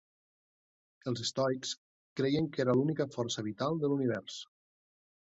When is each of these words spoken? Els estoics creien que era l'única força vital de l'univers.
Els 1.09 1.19
estoics 1.25 1.73
creien 2.21 2.47
que 2.55 2.63
era 2.63 2.75
l'única 2.79 3.07
força 3.17 3.43
vital 3.49 3.77
de 3.83 3.91
l'univers. 3.93 4.39